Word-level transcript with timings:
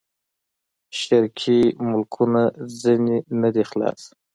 شرقي 0.99 1.59
ملکونه 1.89 2.43
ځنې 2.81 3.17
نه 3.41 3.49
دي 3.55 3.63
خلاص. 3.69 4.01